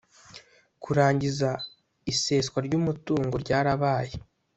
kurangiza 0.83 1.49
iseswa 2.11 2.57
ry 2.67 2.73
umutungo 2.79 3.35
ryarabaye 3.43 4.13